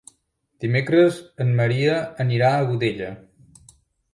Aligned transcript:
Dimecres 0.63 1.19
en 1.45 1.53
Maria 1.59 1.99
anirà 2.25 2.51
a 2.57 2.65
Godella. 2.73 3.11